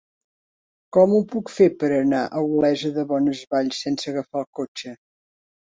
[0.95, 4.99] Com ho puc fer per anar a Olesa de Bonesvalls sense agafar el cotxe?